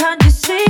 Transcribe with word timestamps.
Can't 0.00 0.24
you 0.24 0.30
see? 0.30 0.69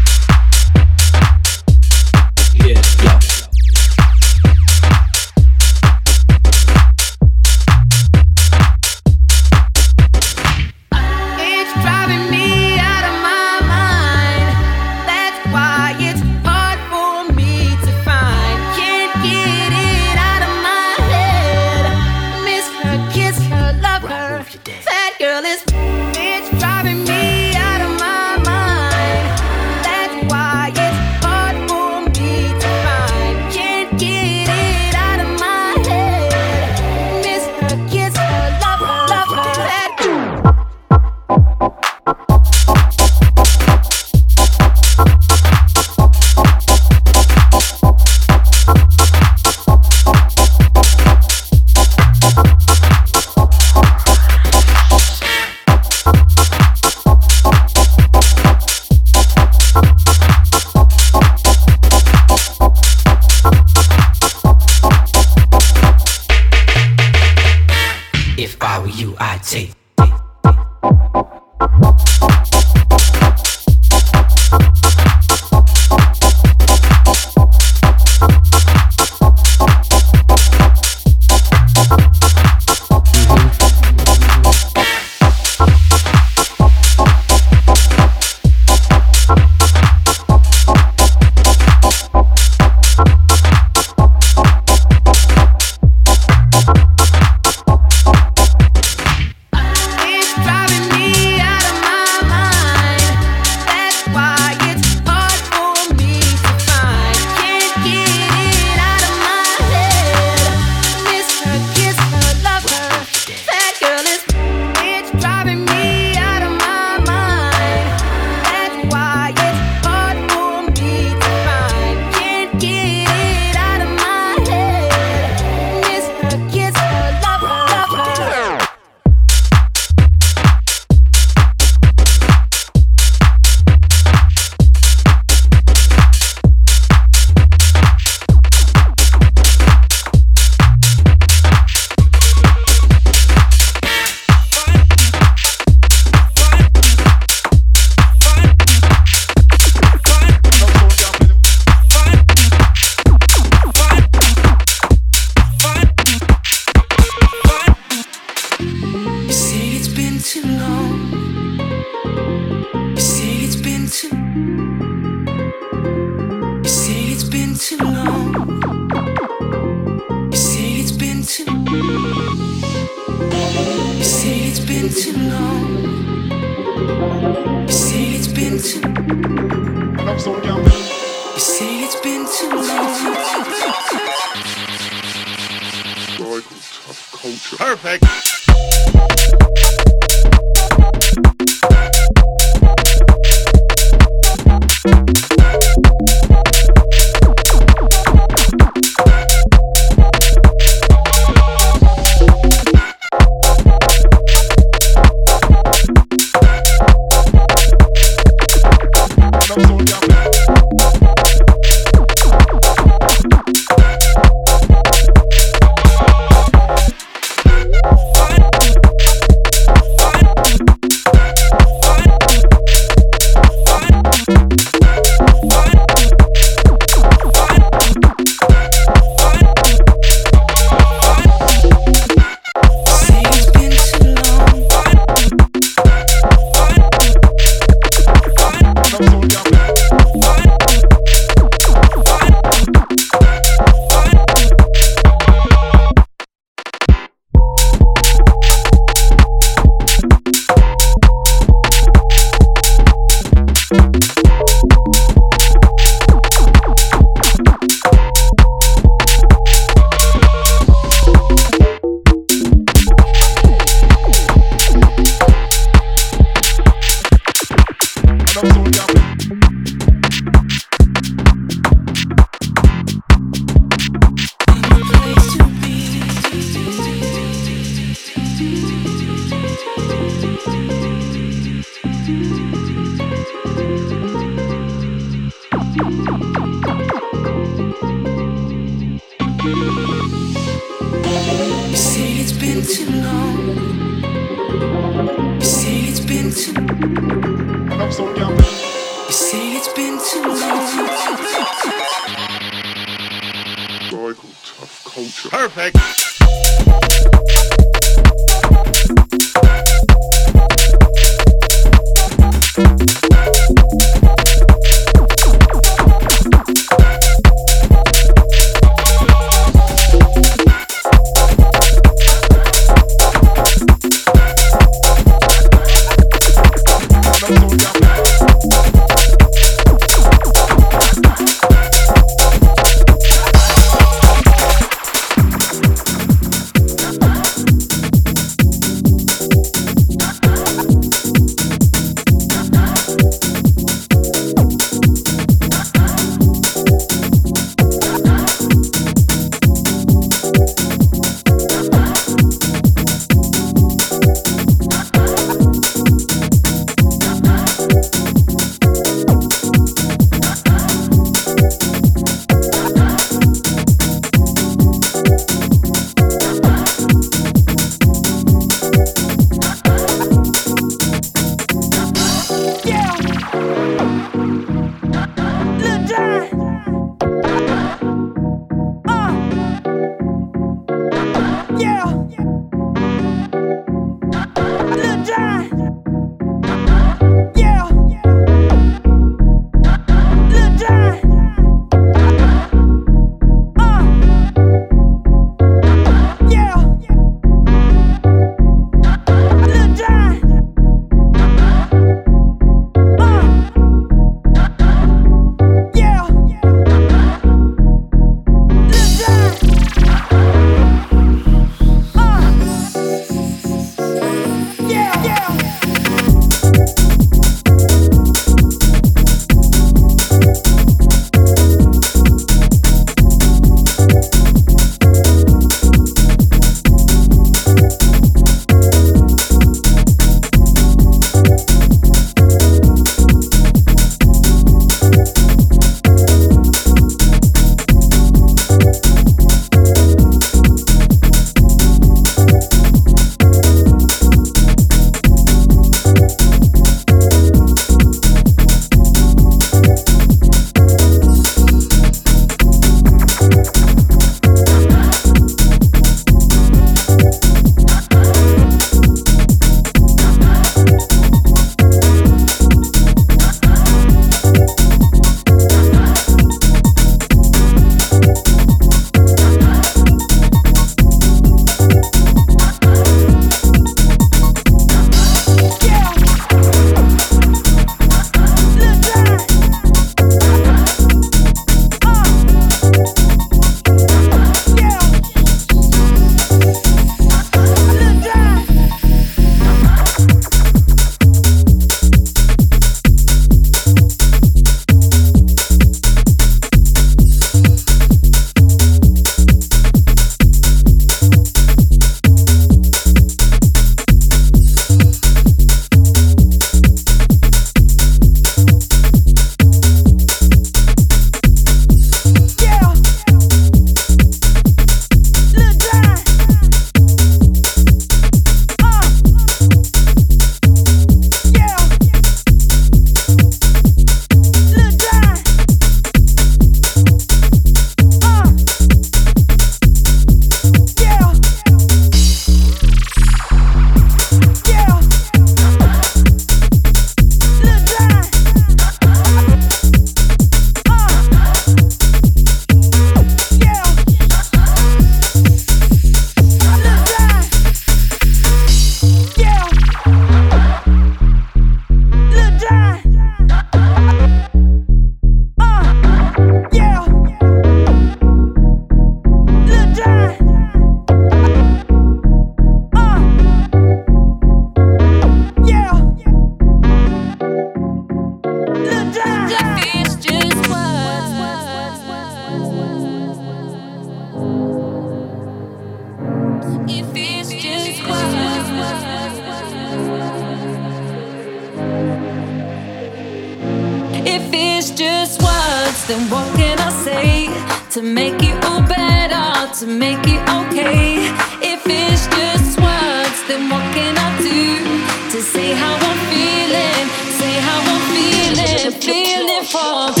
then 585.91 586.09
what 586.09 586.25
can 586.37 586.57
I 586.57 586.71
say 586.87 587.27
to 587.71 587.81
make 587.81 588.23
it 588.23 588.45
all 588.45 588.61
better, 588.61 589.53
to 589.59 589.65
make 589.67 590.03
it 590.15 590.21
okay? 590.39 591.11
If 591.53 591.61
it's 591.65 592.07
just 592.15 592.57
words, 592.65 593.19
then 593.27 593.49
what 593.49 593.65
can 593.75 593.93
I 593.97 594.09
do 594.29 595.11
to 595.11 595.21
say 595.21 595.51
how 595.51 595.73
I'm 595.89 595.99
feeling, 596.11 596.85
say 597.19 597.33
how 597.47 597.59
I'm 597.71 597.81
feeling, 597.91 598.79
feeling 598.79 599.43
for? 599.43 600.00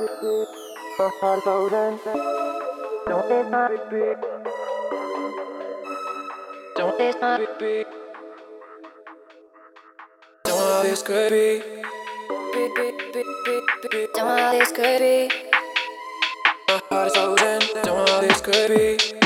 Don't 0.00 0.12
know 3.12 3.50
how 3.52 3.68
baby. 3.90 4.16
Don't 6.76 6.98
be. 7.58 7.84
Don't 10.44 10.58
all 10.58 10.82
this 10.82 11.02
could 11.02 11.32
be. 11.32 11.62
Don't 14.14 14.26
know 14.26 14.36
how 14.38 14.52
this 14.52 14.72
could 14.72 15.00
be. 15.00 15.28
My 16.68 16.80
heart 16.88 17.06
is 17.08 17.16
open. 17.16 17.60
Don't 17.82 17.84
know 17.84 18.06
how 18.06 18.20
this 18.22 18.40
could 18.40 18.68
be. 18.70 19.19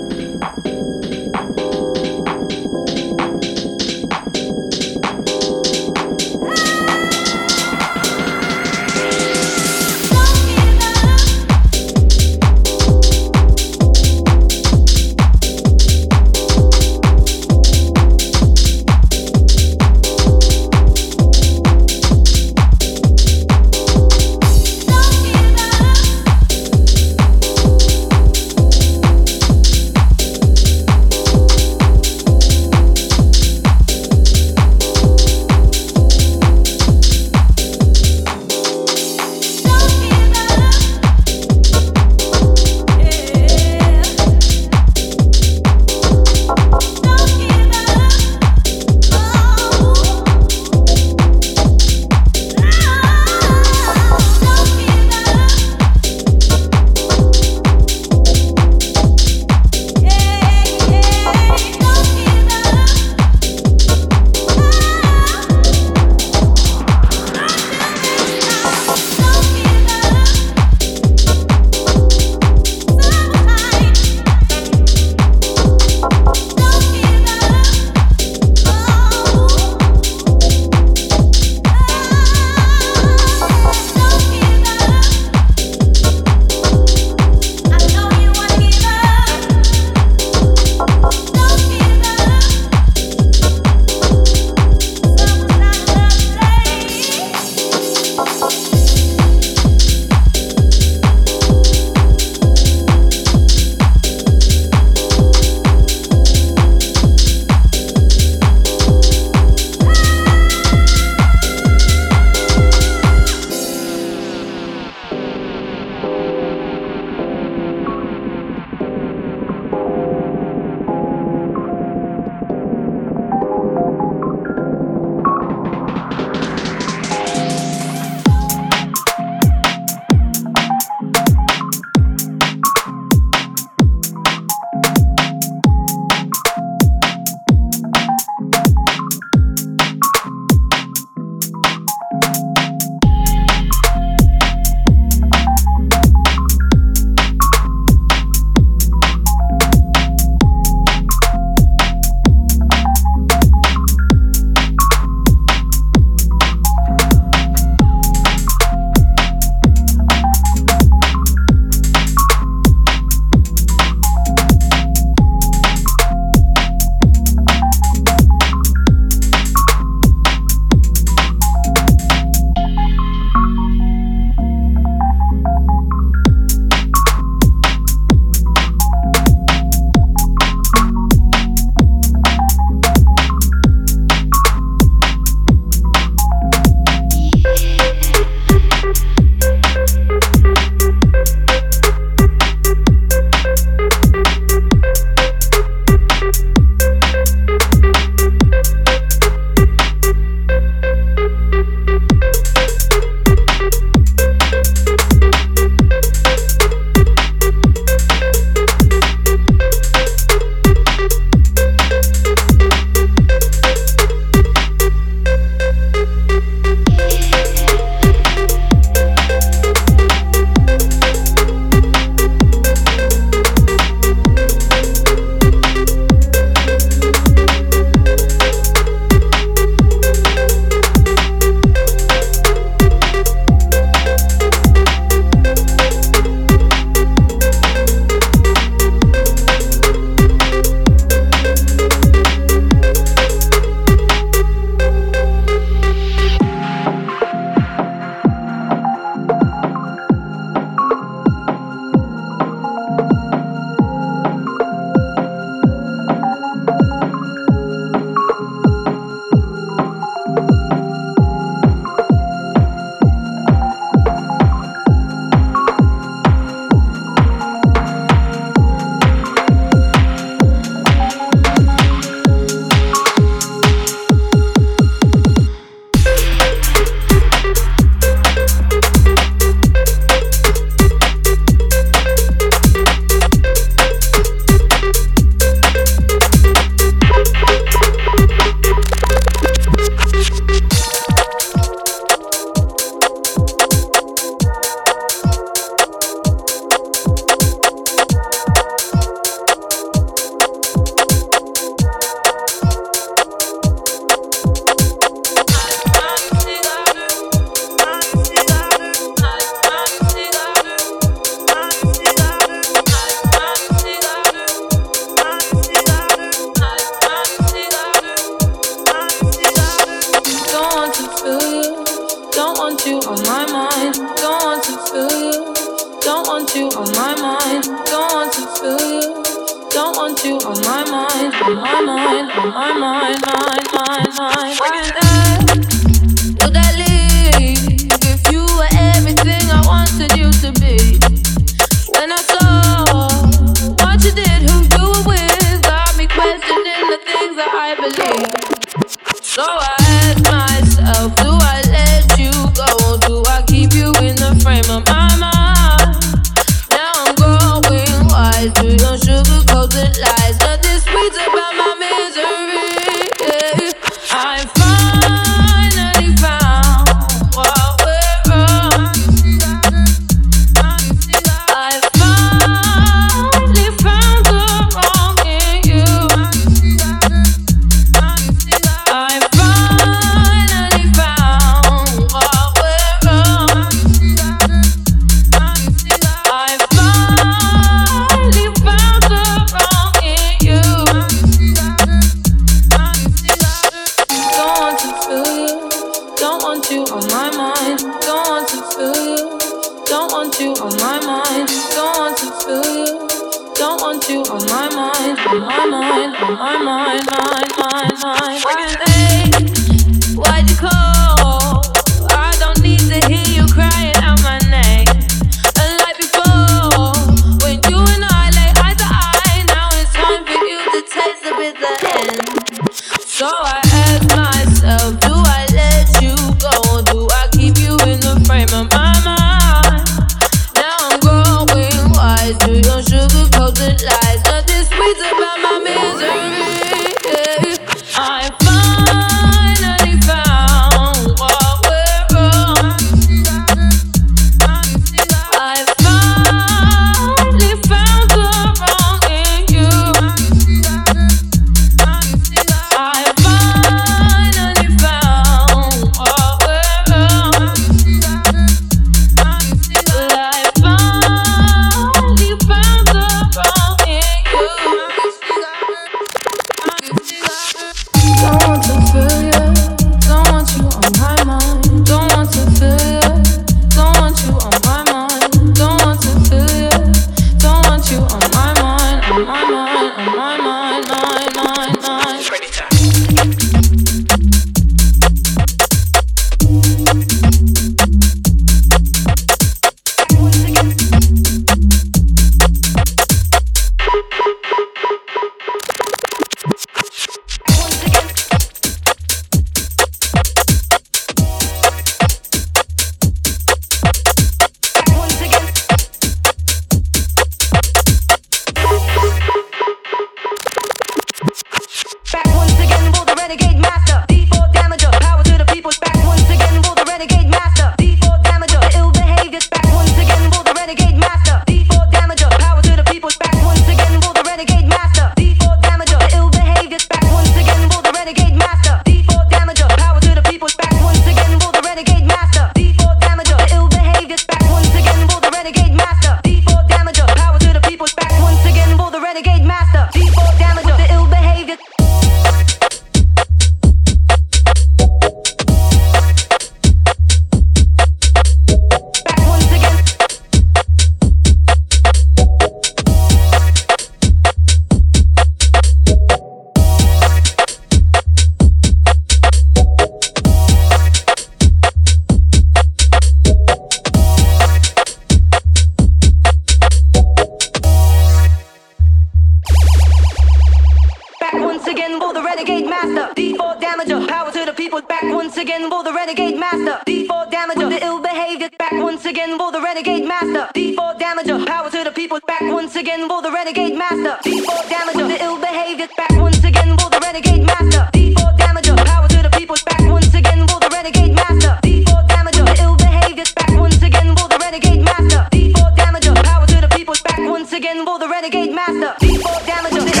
renegade 572.31 572.65
master. 572.65 573.13
D4 573.13 573.59
damager, 573.59 574.07
power 574.07 574.31
to 574.31 574.45
the 574.45 574.53
people. 574.53 574.81
Back 574.81 575.03
once 575.03 575.35
again 575.37 575.69
for 575.69 575.83
the 575.83 575.91
renegade 575.91 576.37
master. 576.37 576.79
D4 576.87 577.29
damager, 577.29 577.69
the 577.69 577.79
ill 577.85 577.99
behavior. 578.01 578.49
Back 578.57 578.71
once 578.71 579.05
again 579.05 579.37
for 579.37 579.51
the 579.51 579.59
renegade 579.59 580.05
master. 580.05 580.47
D4 580.55 580.97
damager, 580.97 581.45
power 581.45 581.69
to 581.69 581.83
the 581.83 581.91
people. 581.91 582.19
Back 582.25 582.41
once 582.41 582.75
again 582.75 583.07
for 583.09 583.21
the 583.21 583.31
renegade 583.31 583.75
master. 583.75 584.15
D4 584.23 584.61
damager, 584.71 585.07
the 585.11 585.17
ill 585.25 585.39
behavior. 585.39 585.87
Back 585.97 586.11
once 586.25 586.43
again 586.43 586.77
for 586.79 586.89
the 586.89 586.99
renegade 587.03 587.43
master. 587.43 587.83
D4 587.93 588.37
damager, 588.39 588.75
power 588.85 589.07
to 589.09 589.19
the 589.25 589.31
people. 589.37 589.57
Back 589.65 589.83
once 589.95 590.13
again 590.13 590.47
for 590.47 590.59
the 590.63 590.69
renegade 590.71 591.13
master. 591.13 591.53
D4 591.63 592.07
damager, 592.11 592.45
the 592.45 592.55
ill 592.63 592.75
behavior. 592.77 593.27
Back 593.35 593.51
once 593.59 593.81
again 593.83 594.15
for 594.15 594.27
the 594.31 594.37
renegade 594.39 594.83
master. 594.89 595.21
D4 595.35 595.75
damager, 595.75 596.15
power 596.23 596.45
to 596.47 596.61
the 596.61 596.69
people. 596.75 596.95
Back 597.03 597.19
once 597.19 597.51
again 597.51 597.85
for 597.85 597.99
the 597.99 598.07
renegade 598.07 598.53
master. 598.55 598.91
D4 599.03 599.39
damager. 599.49 600.00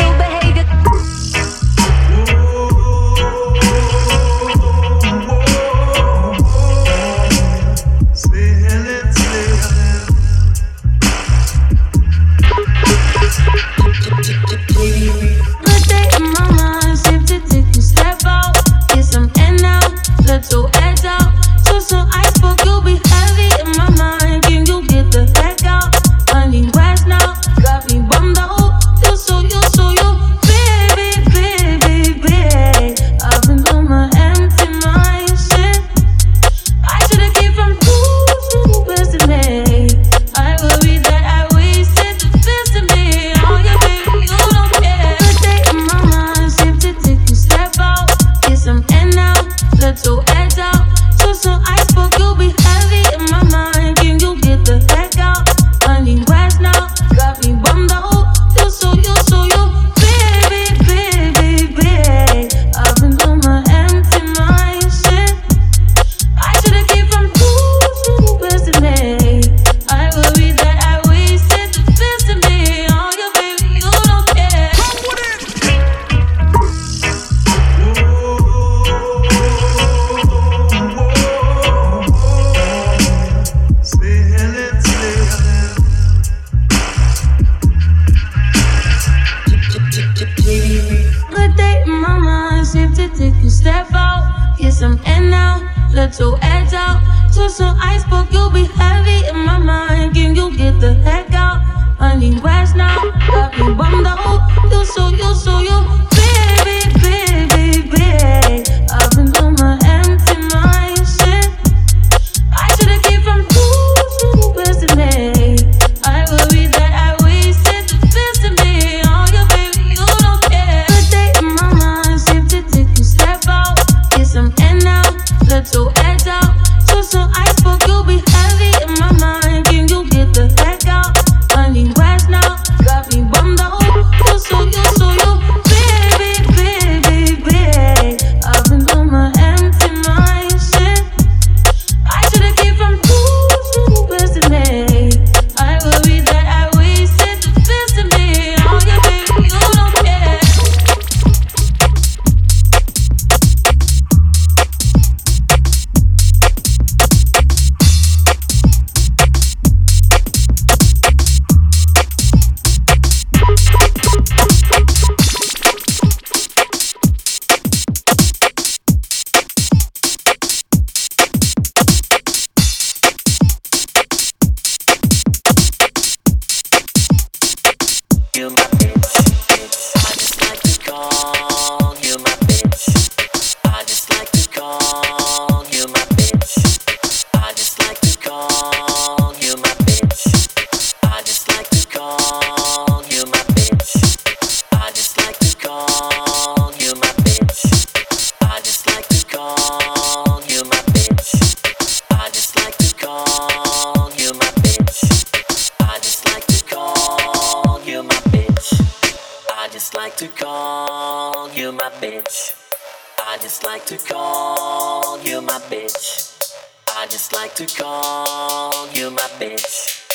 bitch. 219.41 220.05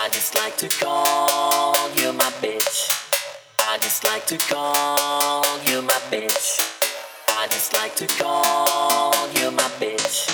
I 0.00 0.08
just 0.08 0.34
like 0.34 0.56
to 0.56 0.68
call 0.68 1.76
you 1.94 2.12
my 2.12 2.30
bitch. 2.42 2.90
I 3.60 3.78
just 3.78 4.02
like 4.04 4.26
to 4.26 4.36
call 4.36 5.44
you 5.68 5.80
my 5.82 6.00
bitch. 6.10 6.58
I 7.28 7.46
just 7.46 7.72
like 7.72 7.94
to 7.94 8.06
call 8.08 9.30
you 9.38 9.52
my 9.52 9.68
bitch. 9.78 10.28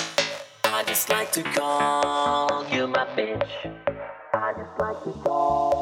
I 0.63 0.83
just 0.83 1.07
like 1.11 1.31
to 1.33 1.43
call 1.43 2.65
you 2.71 2.87
my 2.87 3.05
bitch. 3.15 3.51
I 4.33 4.53
just 4.57 4.79
like 4.79 5.03
to 5.03 5.11
call. 5.23 5.80